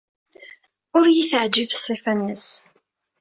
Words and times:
Ur 0.97 1.05
iyi-teɛjib 1.07 1.71
ṣṣifa-nnes. 1.79 2.47